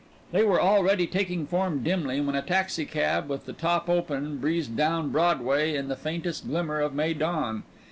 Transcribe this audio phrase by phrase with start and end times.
[0.31, 4.75] They were already taking form dimly, when a taxi cab with the top open breezed
[4.75, 7.61] down Broadway in the faintest glimmer of May dawn.